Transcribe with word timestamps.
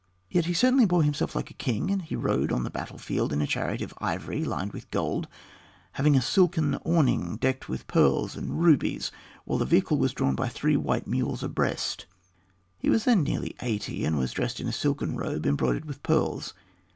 Yet 0.31 0.45
he 0.47 0.53
certainly 0.55 0.87
bore 0.87 1.03
himself 1.03 1.35
like 1.35 1.51
a 1.51 1.53
king, 1.53 1.91
and 1.91 2.01
he 2.01 2.15
rode 2.15 2.51
on 2.51 2.63
the 2.63 2.71
battle 2.71 2.97
field 2.97 3.31
in 3.31 3.39
a 3.39 3.45
chariot 3.45 3.83
of 3.83 3.93
ivory 3.99 4.43
lined 4.43 4.73
with 4.73 4.89
gold, 4.89 5.27
having 5.91 6.15
a 6.15 6.23
silken 6.23 6.73
awning 6.83 7.35
decked 7.35 7.69
with 7.69 7.85
pearls 7.85 8.35
and 8.35 8.63
rubies, 8.63 9.11
while 9.45 9.59
the 9.59 9.65
vehicle 9.65 9.99
was 9.99 10.13
drawn 10.13 10.33
by 10.33 10.47
three 10.49 10.75
white 10.75 11.05
mules 11.05 11.43
abreast. 11.43 12.07
He 12.79 12.89
was 12.89 13.03
then 13.03 13.21
nearly 13.21 13.55
eighty, 13.61 14.03
and 14.03 14.17
was 14.17 14.31
dressed 14.31 14.59
in 14.59 14.67
a 14.67 14.73
silken 14.73 15.15
robe 15.17 15.45
embroidered 15.45 15.85
with 15.85 16.01
pearls. 16.01 16.55